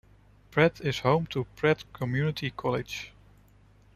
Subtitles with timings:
[0.49, 3.13] Pratt is home to Pratt Community College.